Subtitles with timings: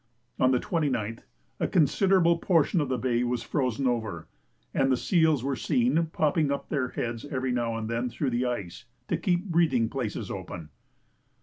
[0.39, 1.25] On the 29th
[1.59, 4.27] a considerable portion of the bay was frozen over,
[4.73, 8.47] and the seals were seen popping up their heads every now and then through the
[8.47, 10.69] ice to keep breathing places open.